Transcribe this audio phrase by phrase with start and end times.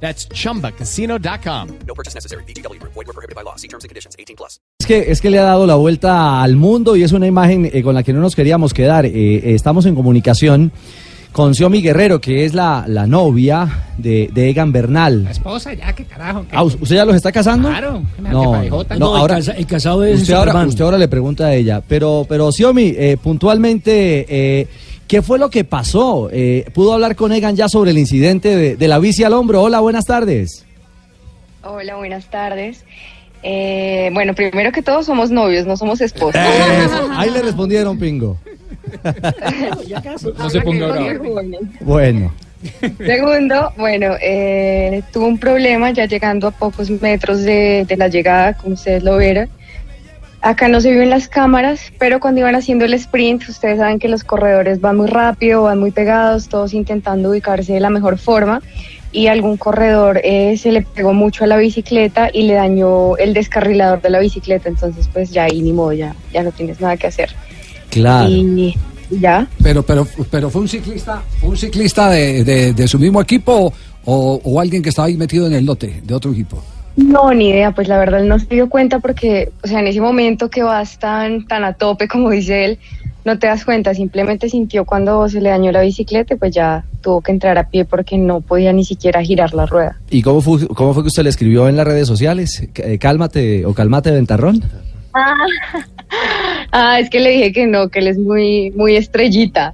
[0.00, 1.68] That's chumbacasino.com.
[1.86, 2.44] No purchase necessary.
[2.46, 2.78] BGW.
[2.82, 3.56] Void were prohibited by law.
[3.56, 4.14] See terms and conditions.
[4.18, 4.60] 18 plus.
[4.80, 7.68] Es que, es que le ha dado la vuelta al mundo y es una imagen
[7.72, 9.06] eh, con la que no nos queríamos quedar.
[9.06, 10.70] Eh, eh, estamos en comunicación
[11.32, 15.26] con Xiomi Guerrero, que es la, la novia de, de Egan Bernal.
[15.30, 16.42] esposa, ya, qué carajo.
[16.48, 17.68] qué- Ah, ¿Usted ya los está casando?
[17.68, 21.08] Claro, No, no, No, ahora, el, casa- el casado es usted ahora, usted ahora le
[21.08, 21.82] pregunta a ella.
[21.86, 24.66] Pero, pero Xiomi, eh, puntualmente, eh,
[25.06, 26.28] ¿qué fue lo que pasó?
[26.32, 29.62] Eh, ¿Pudo hablar con Egan ya sobre el incidente de, de la bici al hombro?
[29.62, 30.64] Hola, buenas tardes.
[31.62, 32.84] Hola, buenas tardes.
[33.42, 36.40] Eh, bueno, primero que todo somos novios, no somos esposos.
[36.40, 38.36] Eso, ahí le respondieron, Pingo.
[40.38, 41.42] No se ponga bravo.
[41.80, 42.32] Bueno.
[43.04, 48.54] Segundo, bueno, eh, tuvo un problema ya llegando a pocos metros de, de la llegada,
[48.54, 49.48] como ustedes lo vieron.
[50.46, 53.98] Acá no se vio en las cámaras, pero cuando iban haciendo el sprint, ustedes saben
[53.98, 58.16] que los corredores van muy rápido, van muy pegados, todos intentando ubicarse de la mejor
[58.16, 58.62] forma.
[59.10, 63.34] Y algún corredor eh, se le pegó mucho a la bicicleta y le dañó el
[63.34, 64.68] descarrilador de la bicicleta.
[64.68, 67.30] Entonces, pues ya ahí ni modo, ya, ya no tienes nada que hacer.
[67.90, 68.28] Claro.
[68.28, 68.76] Y
[69.20, 73.72] ya, Pero, pero, pero fue un ciclista, un ciclista de, de- de su mismo equipo
[74.04, 76.62] o, o alguien que estaba ahí metido en el lote de otro equipo.
[76.96, 79.86] No, ni idea, pues la verdad él no se dio cuenta porque, o sea, en
[79.86, 82.78] ese momento que vas tan, tan a tope, como dice él,
[83.24, 86.84] no te das cuenta, simplemente sintió cuando se le dañó la bicicleta y pues ya
[87.02, 89.96] tuvo que entrar a pie porque no podía ni siquiera girar la rueda.
[90.10, 92.66] ¿Y cómo fue, cómo fue que usted le escribió en las redes sociales?
[92.76, 94.62] Eh, Cálmate o calmate, ventarrón.
[95.12, 95.34] Ah,
[96.98, 99.72] es que le dije que no, que él es muy, muy estrellita.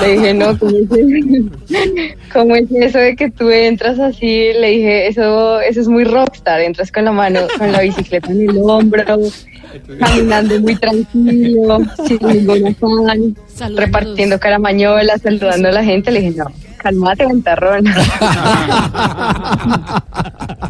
[0.00, 0.88] Le dije, no, ¿cómo es,
[2.32, 4.52] cómo es eso de que tú entras así?
[4.52, 8.50] Le dije, eso, eso es muy rockstar, entras con la mano, con la bicicleta en
[8.50, 9.04] el hombro,
[9.98, 13.36] caminando muy tranquilo, sin ningún afán,
[13.76, 16.10] repartiendo caramañolas, saludando a la gente.
[16.10, 16.46] Le dije, no,
[16.78, 17.86] calmate, ventarrón.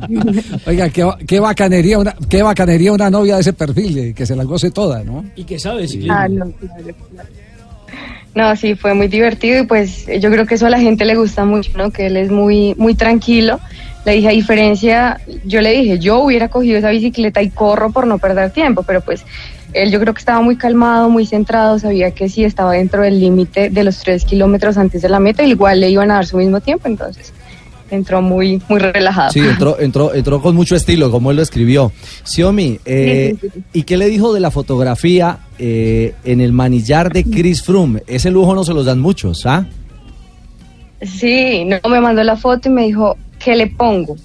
[0.66, 4.36] Oiga, qué, qué bacanería una, qué bacanería una novia de ese perfil, eh, que se
[4.36, 5.24] la goce toda, ¿no?
[5.36, 6.14] Y que sabe ciclismo.
[6.14, 7.28] Ah, no, claro, claro.
[8.34, 11.14] No, sí, fue muy divertido y pues yo creo que eso a la gente le
[11.14, 11.90] gusta mucho, ¿no?
[11.92, 13.60] Que él es muy, muy tranquilo.
[14.04, 18.06] Le dije, a diferencia, yo le dije, yo hubiera cogido esa bicicleta y corro por
[18.06, 19.24] no perder tiempo, pero pues
[19.72, 23.20] él yo creo que estaba muy calmado, muy centrado, sabía que sí estaba dentro del
[23.20, 26.36] límite de los tres kilómetros antes de la meta, igual le iban a dar su
[26.36, 27.32] mismo tiempo, entonces
[27.94, 29.30] entró muy, muy relajado.
[29.30, 31.92] Sí, entró, entró, entró con mucho estilo, como él lo escribió.
[32.24, 33.64] Xiomi, eh, Sí, sí, sí.
[33.72, 38.02] ¿y qué le dijo de la fotografía eh, en el manillar de Chris Froome?
[38.06, 39.66] Ese lujo no se los dan muchos, ¿ah?
[41.02, 44.16] Sí, no me mandó la foto y me dijo, ¿qué le pongo?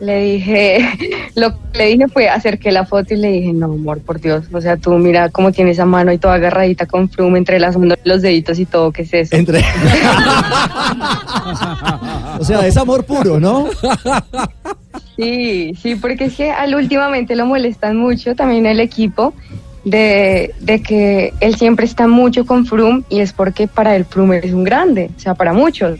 [0.00, 0.78] Le dije,
[1.34, 4.44] lo que le dije fue acerqué la foto y le dije, no, amor, por Dios,
[4.52, 7.76] o sea, tú mira cómo tiene esa mano y toda agarradita con flume entre las
[8.04, 9.36] los deditos y todo, ¿qué es eso?
[9.36, 9.58] Entre...
[12.38, 13.66] o sea, es amor puro, ¿no?
[15.16, 19.32] Sí, sí, porque es que al últimamente lo molestan mucho también el equipo
[19.84, 24.38] de, de que él siempre está mucho con Froome y es porque para él Froome
[24.42, 25.98] es un grande, o sea, para muchos.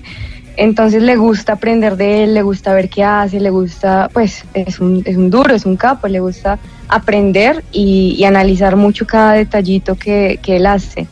[0.57, 4.81] Entonces le gusta aprender de él, le gusta ver qué hace, le gusta, pues es
[4.81, 6.59] un, es un duro, es un capo, le gusta
[6.89, 11.07] aprender y, y analizar mucho cada detallito que, que él hace.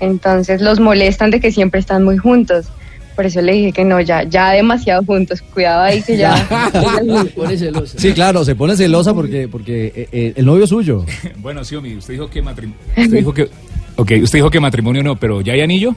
[0.00, 2.66] Entonces los molestan de que siempre están muy juntos.
[3.14, 6.34] Por eso le dije que no, ya, ya demasiado juntos, cuidado ahí que ya.
[7.36, 7.98] Pone celosa.
[7.98, 11.04] Sí, claro, se pone celosa porque, porque eh, eh, el novio es suyo.
[11.36, 12.78] Bueno, Xiomi, usted dijo que matrimonio.
[12.96, 13.48] Usted dijo que.
[13.96, 15.94] Ok, usted dijo que matrimonio no, pero ¿ya hay anillo?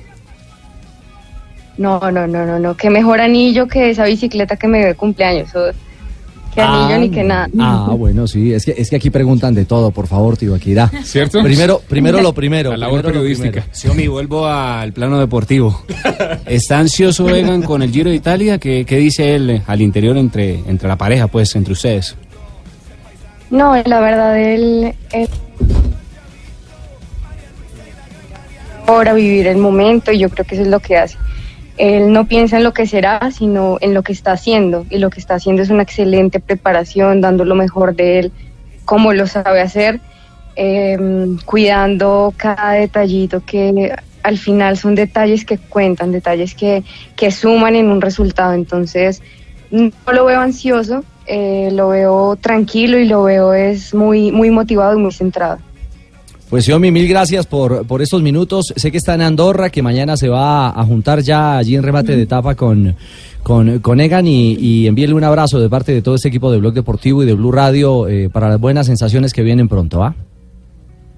[1.77, 2.75] No, no, no, no, no.
[2.77, 5.53] Qué mejor anillo que esa bicicleta que me dio de cumpleaños.
[5.55, 5.71] o-
[6.53, 7.49] Qué anillo Ah, ni que nada.
[7.59, 10.73] Ah, bueno, sí, es que, es que aquí preguntan de todo, por favor, tío, aquí
[10.73, 10.89] da.
[11.03, 11.43] ¿Cierto?
[11.43, 12.71] Primero, primero lo primero.
[12.71, 13.65] La labor primero periodística.
[13.73, 15.83] Xiomi, vuelvo al plano deportivo.
[16.45, 18.57] ¿Está ansioso Egan con el Giro de Italia?
[18.57, 22.15] ¿Qué, qué dice él eh, al interior entre, entre la pareja, pues, entre ustedes?
[23.51, 25.29] No, la verdad, él, él-
[28.87, 31.17] ahora vivir el momento y yo creo que eso es lo que hace.
[31.77, 34.85] Él no piensa en lo que será, sino en lo que está haciendo.
[34.89, 38.31] Y lo que está haciendo es una excelente preparación, dando lo mejor de él,
[38.85, 39.99] como lo sabe hacer,
[40.55, 40.97] eh,
[41.45, 43.93] cuidando cada detallito que
[44.23, 46.83] al final son detalles que cuentan, detalles que,
[47.15, 48.53] que suman en un resultado.
[48.53, 49.21] Entonces,
[49.69, 54.97] no lo veo ansioso, eh, lo veo tranquilo y lo veo es muy, muy motivado
[54.97, 55.59] y muy centrado.
[56.55, 58.73] Pues Xiaomi, mil gracias por, por estos minutos.
[58.77, 62.15] Sé que está en Andorra, que mañana se va a juntar ya allí en remate
[62.15, 62.95] de etapa con,
[63.43, 66.59] con, con Egan y, y envíele un abrazo de parte de todo este equipo de
[66.59, 70.15] Blog Deportivo y de Blue Radio eh, para las buenas sensaciones que vienen pronto, ¿va?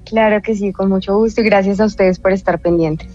[0.06, 3.07] Claro que sí, con mucho gusto y gracias a ustedes por estar pendientes.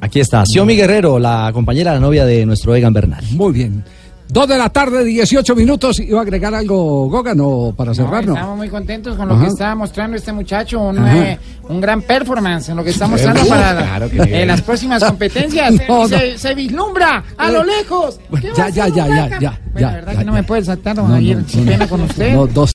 [0.00, 3.22] Aquí está, Xiaomi Guerrero, la compañera, la novia de nuestro Egan Bernal.
[3.30, 3.84] Muy bien.
[4.28, 6.00] Dos de la tarde, 18 minutos.
[6.00, 8.26] ¿Iba a agregar algo, Gogan, o para cerrar?
[8.26, 9.44] No, estamos muy contentos con lo Ajá.
[9.44, 11.38] que está mostrando este muchacho, un, eh,
[11.68, 15.72] un gran performance en lo que está mostrando para Claro eh, las próximas competencias.
[15.88, 18.18] No, se, se vislumbra a lo lejos.
[18.40, 19.40] ¿Qué va Ya, ya, ya, ya, Beckham?
[19.40, 20.38] ya, Bueno, ya, la verdad ya, que no ya.
[20.38, 22.34] me puede saltar, No, ayer, no, sin no, pena con usted.
[22.34, 22.74] no, dos